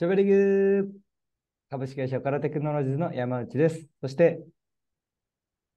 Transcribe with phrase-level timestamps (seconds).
[0.00, 0.88] チョベリグ
[1.68, 3.86] 株式会社カラテクノロジーズの山内です。
[4.00, 4.40] そして、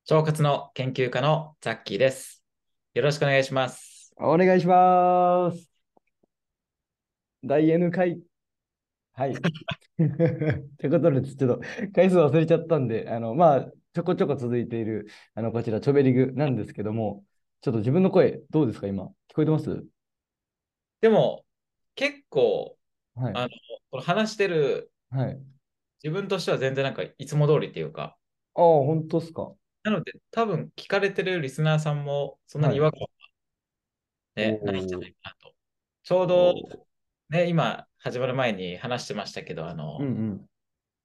[0.09, 2.41] 腸活の研究家のザッキーです。
[2.93, 4.13] よろしくお願いします。
[4.15, 5.69] お願いします。
[7.43, 8.21] 第 N 回。
[9.11, 9.31] はい。
[9.31, 9.35] っ
[10.77, 11.61] てことで、ちょっと
[11.93, 15.05] 回数忘れちゃったんで、あの、まあ、ちょこちょこ続いている、
[15.35, 17.25] あの、こちら、チョベリグなんですけども、
[17.59, 19.03] ちょっと自分の声、どうですか、今？
[19.03, 19.83] 聞こえてます？
[21.01, 21.43] でも、
[21.95, 22.77] 結構、
[23.15, 23.33] はい。
[23.35, 23.49] あの、
[23.91, 25.39] この話してるはい。
[26.03, 28.17] 自分としては全然なんかいつも通りっていうか、
[28.55, 29.53] ああ、本当っすか。
[29.83, 33.07] なので多分聞かれてるリスナーさんもそんなに違和感は、
[34.35, 35.55] ねないんじゃないかなと。
[36.03, 36.53] ちょうど、
[37.29, 40.45] ね、今始まる前に話してましたけど、あの、うんうん。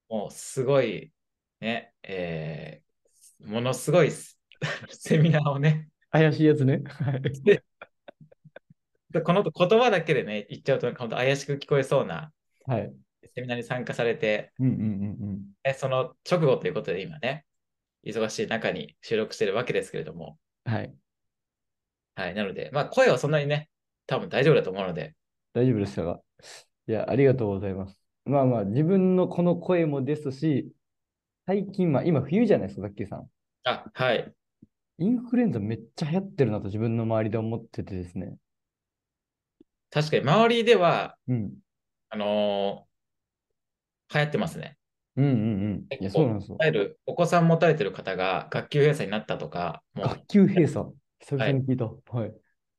[0.09, 1.11] もうすごい、
[1.59, 2.89] ね、えー
[3.45, 4.11] ものすごい
[4.91, 6.83] セミナーをね、怪しいやつね。
[9.23, 12.31] この言葉だけでね、言っちゃうと、なんか本当怪しく聞こえそうな
[12.65, 12.93] はい。
[13.35, 14.75] セミナーに参加されて、うんうんう
[15.25, 17.45] んねその直後ということで今ね、
[18.05, 20.73] 忙しい中に収録してるわけですけれども、うん。
[20.73, 20.93] はい。
[22.15, 23.69] はい、なので、まあ声はそんなにね、
[24.05, 25.15] 多分大丈夫だと思うので、
[25.53, 26.19] 大丈夫でしたが。
[26.87, 27.99] いや、ありがとうございます。
[28.25, 30.71] まあまあ、自分のこの声もですし、
[31.45, 33.29] 最近、まあ今冬じゃないですか、ザッキーさん。
[33.63, 34.33] あ、はい。
[34.99, 38.35] インフルエンザめっちゃ流行ってるなと自分の周りで思っててですね。
[39.91, 41.53] 確かに周りでは、うん。
[42.09, 42.89] あのー
[44.13, 44.77] 流行ってますね。
[45.15, 45.35] うんうんう
[45.95, 46.01] ん。
[46.01, 46.57] いや、そうなんですよ
[47.05, 50.87] お子さん持たれてる方が学級閉鎖になったとか、学級閉鎖。
[51.19, 51.85] 久々に聞いた。
[51.85, 52.33] はい。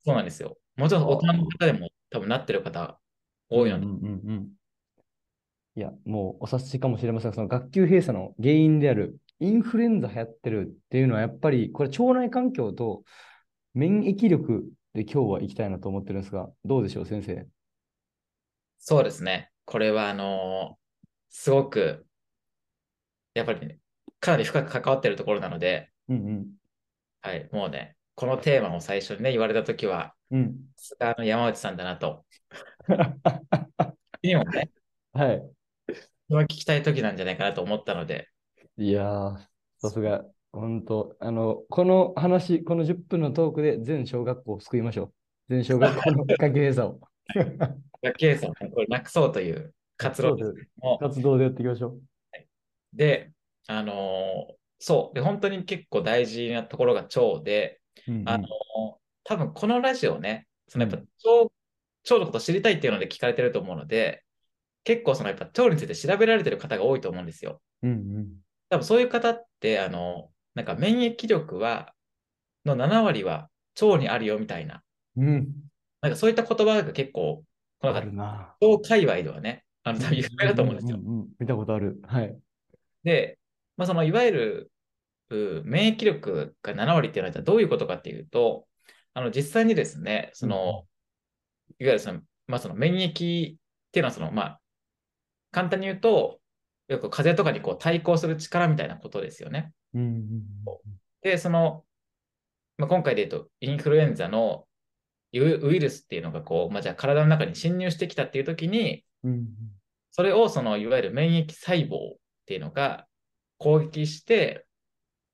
[0.04, 0.56] そうなんですよ。
[0.76, 2.98] もちろん大人の方でも多分なってる方
[3.48, 4.48] 多いので、うんうんうん。
[5.76, 13.04] いや、もうお察しかもしれませんが、その学級閉鎖の原因であるインフルエンザ流行ってるっていうのは、やっぱりこれ腸内環境と
[13.74, 17.46] 免疫力で今日は行きたいなと思ってるんですが、どうでしょう、先生。
[18.78, 19.50] そうですね。
[19.64, 20.80] これは、あのー
[21.32, 22.06] すごく、
[23.34, 23.78] やっぱりね、
[24.18, 26.46] かなり深く関わってるところなので、うん
[27.22, 30.40] はい、もうね、このテーマを最初にね、言われたときは、うん。
[30.40, 30.54] うん。
[30.76, 32.24] さすがの山内さんだなと。
[34.22, 34.70] にもね、
[35.12, 35.50] はい。
[36.28, 38.28] 今聞きたいときなんじゃないかなと思ったので、
[38.76, 39.38] いやー、
[39.78, 45.12] さすが、本当あの、この話、この10分のトークで全小学校を救いましょう。
[45.48, 47.00] 全小学校の学級閉鎖を。
[48.02, 50.54] 学級閉鎖をねこれなくそうという活動です
[50.98, 51.98] 活動でやっていきましょ
[52.92, 53.30] で、
[53.68, 58.12] あのーそう、で、本当に結構大事なところが腸で、う。
[58.12, 58.48] うんうんあのー
[59.22, 61.06] 多分このラジオね、そのやっぱうん
[61.42, 61.52] 腸、
[62.04, 64.24] 腸のことを知りたいっていうので聞かれてると思うので、
[64.82, 67.60] 結構そのやっぱ腸について調べられてる方が多いと思うんですよ。
[67.82, 68.28] うんうん。
[68.70, 71.92] 多分そういう方って、あの、なんか免疫力は、
[72.64, 73.48] の7割は
[73.80, 74.82] 腸にあるよみたいな、
[75.16, 75.48] うん。
[76.00, 77.44] なんかそういった言葉が結構、
[77.80, 78.54] このあるな。
[78.60, 80.98] 腸界隈ではね、あの多分有名だと思うんですよ。
[80.98, 82.00] んんうん見たことある。
[82.06, 82.36] はい。
[83.04, 83.38] で、
[83.76, 84.72] まあ、そのいわゆる
[85.30, 88.66] う免疫力が7割っていうのはどういうことかっていうと、
[89.14, 90.86] あの実際にですね、その、
[91.78, 93.56] いわゆるその、まあ、その免疫ってい
[93.96, 94.60] うのはその、まあ、
[95.52, 96.40] 簡単に言うと、
[96.88, 99.72] よく風邪とかにこう対抗する力みたいなことですよね。
[99.94, 100.50] うんうん
[101.22, 101.84] で、その、
[102.78, 104.66] まあ、今回で言うと、インフルエンザの
[105.34, 109.46] ウウイルスっていうのがこう、まあ、じゃあ体の中に侵入してきたっていう時に、うんうん
[110.12, 113.06] それをそのいわゆる免疫細胞っていうのが
[113.58, 114.66] 攻撃して、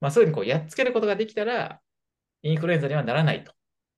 [0.00, 1.80] まあ、すぐにこうやっつけることができたら、
[2.42, 3.52] インフルエンザにはならないと。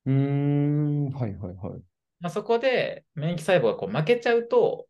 [0.06, 1.10] うん。
[1.10, 1.82] はいはいはい。
[2.20, 4.86] まあ、そこで免疫細胞がこう負けちゃうと、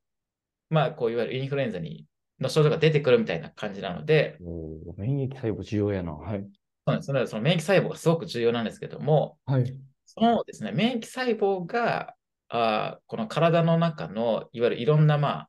[0.69, 2.05] まあ、こういわゆるインフルエンザに
[2.41, 4.39] の症状が出てくるみたいな感じなので、
[4.97, 6.13] 免疫細胞重要やな。
[6.13, 6.47] はい。
[6.87, 9.77] そうですそのその免疫細胞がすごく重要なんですけども、はい。
[10.07, 12.15] そのですね、免疫細胞が、
[12.51, 15.49] あーこの体の中のいわゆるいろんな、まあ、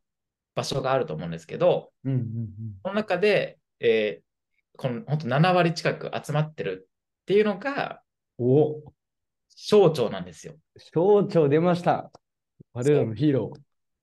[0.53, 2.49] 場所があると思うんですけど、うんうん
[2.83, 4.29] その中で、えー
[4.77, 6.87] この本当7割近く集まってる
[7.21, 8.01] っていうのが
[8.37, 8.47] うん。
[8.47, 8.93] お
[9.55, 10.55] 小腸なんですよ。
[10.77, 12.11] 省庁出ました。
[12.73, 13.51] 我らのヒーロ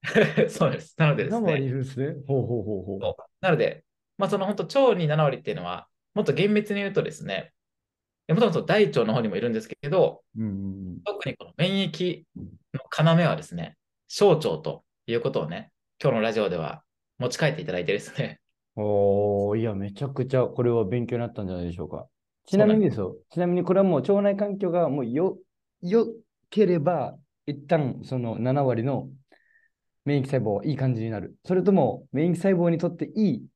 [0.49, 0.95] そうです。
[0.99, 1.27] なのでー。
[1.27, 2.15] です7割いね、るんですね。
[2.27, 3.15] ほうほうほうほう。
[3.41, 3.85] なので、
[4.19, 7.53] まあ、その本当腸に7割っていうのは、もっと厳密に言うとですね、
[8.29, 12.25] もともと大腸の方にもいるんですけど、うんうん特にこの免疫
[12.75, 13.77] の要はですね、
[14.09, 15.71] 小腸ということをね、
[16.03, 16.83] 今日のラジオでは
[17.19, 18.41] 持ち帰っていただいてですね、
[18.77, 18.85] うん。
[18.85, 22.07] おー、いや、めちゃくちゃこれは勉強になったんじゃないでしょうか。
[22.47, 23.17] ちなみにですよ。
[23.31, 25.39] ちなみにこれはもう腸内環境がもうよ、
[25.83, 26.07] よ
[26.51, 27.17] ければ、
[27.47, 29.09] 一旦その7割の
[30.07, 31.37] 免疫細胞はいい感じになる。
[31.45, 33.47] それとも免疫細胞にとっていい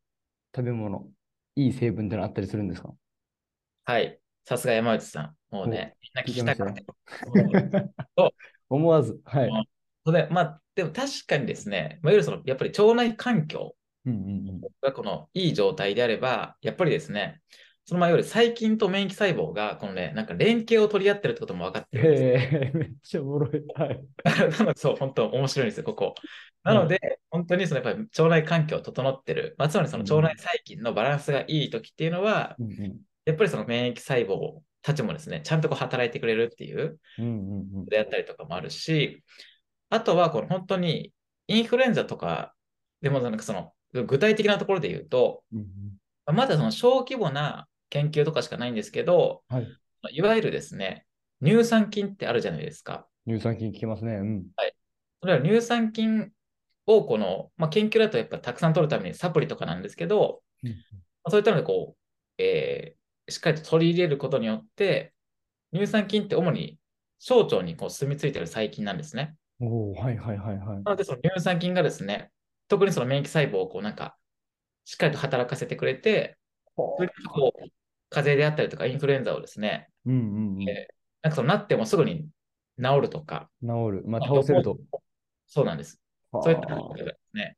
[0.54, 1.08] 食べ物、
[1.56, 2.92] いい成分ってのあったりするんですか？
[3.84, 6.84] はい、さすが山内さん、もうね、みんな聞きたくて、
[8.68, 9.18] 思わず。
[9.24, 9.50] はい。
[10.04, 13.74] それ、まあ、でも確かにですね、まあ、いわゆるその、やっぱり腸内環境。
[14.80, 17.40] がこのいい状態であれば、やっぱりですね、
[17.90, 23.64] そのまあいわゆる細菌と免疫細胞が、このね、なんか連携を取り合ってるってことも分かってるんですえ、めっちゃおもろい。
[23.74, 24.00] はい。
[24.24, 26.14] なので、そう、本当面白いんですよ、ここ。
[26.62, 32.96] なので、本当にそのやっぱり腸内環境整ってる、まあ、つまりその腸内細菌のバランスがいい時っていうのは、うんうん
[33.26, 37.84] やっぱりその免疫細胞たちもですね、ちゃんとこう働いてくれるっていううんうんうん。
[37.86, 39.22] であったりとかもあるし、
[39.90, 41.12] あとはこの本当に
[41.48, 42.54] インフルエンザとか
[43.02, 45.66] でもなんかその具体的なところで言うと、うんうん
[46.32, 49.68] まだその小規模な研究とかしかないんですけど、はい。
[50.12, 51.06] いわゆるですね、
[51.44, 53.06] 乳酸菌ってあるじゃないですか。
[53.28, 54.14] 乳酸菌効きますね。
[54.14, 54.46] うん。
[55.20, 56.30] それは乳酸菌
[56.86, 60.76] をこの、まあ、研究だとやっぱたくさん取るためにサプリとかなんですけど、うんま
[61.24, 63.00] あそういったのでこう、えー
[63.30, 65.14] しっかりと取り入れることによって、
[65.72, 66.78] 乳酸菌って主に
[67.18, 69.36] 小腸にこう住み着いている細菌なんですね。
[69.60, 70.82] おおはいはいはいはい。
[70.82, 72.30] なので、その乳酸菌がですね、
[72.68, 74.16] 特にその免疫細胞をこうなんか、
[74.84, 76.38] しっかりと働かせてくれて、
[76.76, 76.82] そ
[77.28, 77.68] こう
[78.10, 80.68] 風邪であったりとかインフルエンザをですね、うんうんうん。
[80.68, 80.88] え
[81.22, 82.28] なんかそのなってもすぐに
[82.82, 84.02] 治るとか、治る。
[84.06, 84.78] まあ、倒せると。
[85.46, 86.00] そうなんです。
[86.32, 87.56] そういったことがですね、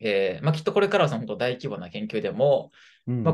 [0.00, 2.70] えーまあ、きっとこれからはその大規模な研究でも、
[3.06, 3.24] うん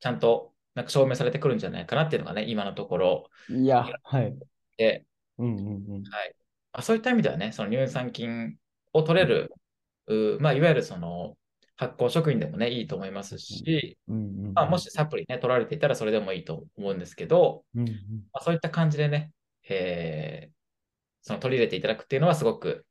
[0.00, 4.36] ちゃんとなんか証明されてくるんじゃないかなっていうのがね、今のところうんいや、はい。
[4.76, 5.06] で、
[5.38, 6.02] うんうんうん。
[6.02, 6.34] はい
[6.72, 8.56] まあ、そういった意味ではね、その乳酸菌
[8.92, 9.52] を取れる、
[10.06, 11.36] うまあ、いわゆるその
[11.88, 17.94] 発酵食品でもね、いいと思いますし、うんうんうんまあ、もしサプリね、取られていたらそれでもいいと思うんですけど、うんうん
[18.32, 19.30] まあ、そういった感じでね、
[19.68, 20.54] えー
[21.24, 22.84] その取り入れていただくっていうのはすごく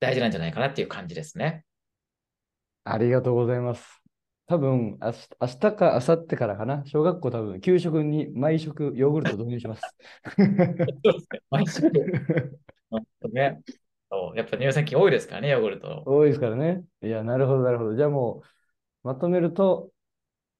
[0.00, 1.64] 大事なんじゃないかなっていう感じですね。
[2.82, 4.02] ありがとうございます。
[4.46, 6.82] 多分、明日明日か明後日からかな。
[6.84, 9.82] 小学校多分、給食に毎食ヨーグルトを導入します。
[11.48, 11.90] 毎食。
[13.32, 13.62] ね。
[14.14, 16.04] そうやっぱ乳酸菌多いですからね、ヨーグルト。
[16.04, 16.84] 多いですからね。
[17.02, 17.94] いや、なるほど、なるほど。
[17.96, 18.42] じゃあも
[19.04, 19.92] う、まとめると、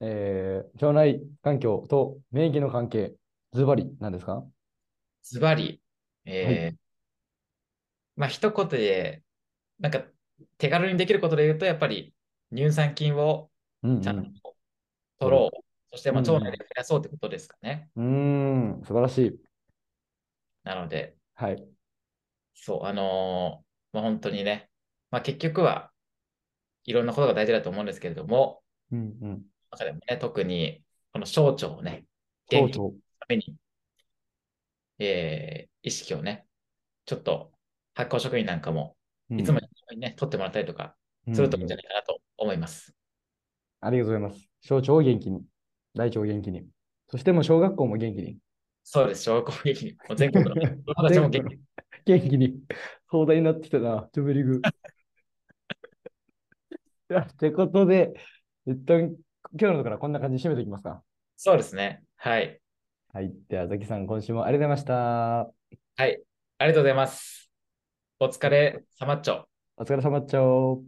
[0.00, 3.14] えー腸内環境と免疫の関係、
[3.52, 4.46] ズバリなんですか？
[5.22, 5.80] ズバリ、
[6.24, 6.78] えー
[8.16, 9.24] まあ一言で、
[9.78, 10.04] なんか
[10.58, 12.14] 手軽にできることで言うと、やっぱり
[12.54, 13.52] 乳酸菌を
[13.82, 14.56] うんちゃんと
[15.20, 15.64] 取ろう。
[15.92, 17.90] そしてまあうん腸内で増やそうってことですかね。
[17.96, 19.40] うん、素晴らしい。
[20.64, 21.73] なので、はい。
[22.54, 23.64] そう、あのー
[23.94, 24.70] まあ本当にね、
[25.10, 25.92] まあ結局は
[26.84, 28.62] いろんなことが大事だと思うんですけれども、
[28.92, 29.42] うんうん。
[29.70, 32.06] 中でもね、特にこの小腸をね、
[32.48, 33.00] 元気にそうそう。
[33.20, 33.56] ために、
[34.98, 36.46] えー意識をね、
[37.06, 37.52] ちょっと
[37.94, 38.96] 発酵食品なんかも、
[39.30, 40.96] うんいつもにね、取ってもらったりとか
[41.32, 42.94] するといいんじゃないかなと思います。
[43.80, 44.50] ありがとうございます。
[44.62, 45.44] 小腸を元気に、
[45.94, 46.66] 大腸を元気に。
[47.08, 48.38] そしてもう小学校も元気に。
[48.82, 50.54] そうです、小学校元気に、もう全国の
[50.86, 51.60] 子供たちも元気に。
[52.04, 52.60] 元気に。
[53.10, 54.60] 壮大になってきたな、ジョベリグ。
[57.14, 58.12] ってことで、
[58.66, 59.14] 一旦
[59.52, 61.02] 今日のところはこんな感じで締めていきますか。
[61.36, 62.02] そうですね。
[62.16, 62.60] はい。
[63.12, 63.32] はい。
[63.48, 64.94] では、ザキさん、今週もありがとうございました。
[65.96, 66.22] はい。
[66.58, 67.50] ありがとうございます。
[68.18, 69.46] お疲れ様っちょ。
[69.76, 70.82] お疲れ様っちょ。